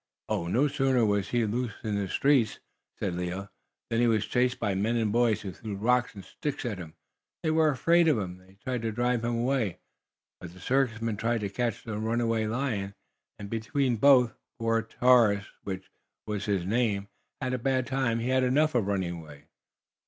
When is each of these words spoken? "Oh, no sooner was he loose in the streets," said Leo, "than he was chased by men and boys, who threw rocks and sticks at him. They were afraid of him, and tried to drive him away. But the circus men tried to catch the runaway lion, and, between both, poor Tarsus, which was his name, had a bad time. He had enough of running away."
"Oh, 0.27 0.47
no 0.47 0.67
sooner 0.67 1.05
was 1.05 1.29
he 1.29 1.45
loose 1.45 1.73
in 1.83 1.93
the 1.93 2.07
streets," 2.07 2.59
said 2.97 3.13
Leo, 3.15 3.49
"than 3.91 3.99
he 4.01 4.07
was 4.07 4.25
chased 4.25 4.59
by 4.59 4.73
men 4.73 4.95
and 4.95 5.11
boys, 5.11 5.41
who 5.41 5.51
threw 5.51 5.75
rocks 5.75 6.15
and 6.15 6.25
sticks 6.25 6.65
at 6.65 6.79
him. 6.79 6.95
They 7.43 7.51
were 7.51 7.69
afraid 7.69 8.07
of 8.07 8.17
him, 8.17 8.39
and 8.39 8.59
tried 8.59 8.81
to 8.81 8.91
drive 8.91 9.23
him 9.23 9.35
away. 9.37 9.77
But 10.39 10.53
the 10.55 10.59
circus 10.59 11.03
men 11.03 11.17
tried 11.17 11.41
to 11.41 11.49
catch 11.49 11.83
the 11.83 11.99
runaway 11.99 12.47
lion, 12.47 12.95
and, 13.37 13.47
between 13.47 13.97
both, 13.97 14.33
poor 14.57 14.81
Tarsus, 14.81 15.45
which 15.61 15.91
was 16.25 16.45
his 16.45 16.65
name, 16.65 17.07
had 17.39 17.53
a 17.53 17.59
bad 17.59 17.85
time. 17.85 18.17
He 18.21 18.29
had 18.29 18.43
enough 18.43 18.73
of 18.73 18.87
running 18.87 19.19
away." 19.21 19.45